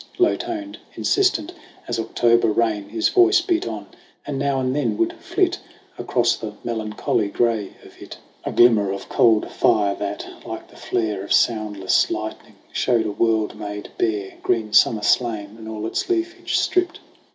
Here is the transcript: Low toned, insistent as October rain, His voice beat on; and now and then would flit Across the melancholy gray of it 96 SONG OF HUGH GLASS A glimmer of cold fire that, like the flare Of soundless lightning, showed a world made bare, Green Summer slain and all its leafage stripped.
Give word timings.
Low 0.17 0.35
toned, 0.35 0.79
insistent 0.95 1.53
as 1.87 1.99
October 1.99 2.47
rain, 2.51 2.89
His 2.89 3.09
voice 3.09 3.39
beat 3.39 3.67
on; 3.67 3.85
and 4.25 4.39
now 4.39 4.59
and 4.59 4.75
then 4.75 4.97
would 4.97 5.13
flit 5.17 5.59
Across 5.95 6.37
the 6.37 6.53
melancholy 6.63 7.27
gray 7.27 7.75
of 7.85 8.01
it 8.01 8.17
96 8.17 8.17
SONG 8.17 8.17
OF 8.17 8.19
HUGH 8.19 8.41
GLASS 8.41 8.53
A 8.53 8.57
glimmer 8.57 8.91
of 8.93 9.09
cold 9.09 9.51
fire 9.51 9.93
that, 9.93 10.25
like 10.43 10.69
the 10.71 10.75
flare 10.75 11.21
Of 11.23 11.31
soundless 11.31 12.09
lightning, 12.09 12.55
showed 12.73 13.05
a 13.05 13.11
world 13.11 13.55
made 13.55 13.89
bare, 13.99 14.39
Green 14.41 14.73
Summer 14.73 15.03
slain 15.03 15.55
and 15.59 15.69
all 15.69 15.85
its 15.85 16.09
leafage 16.09 16.57
stripped. 16.57 16.99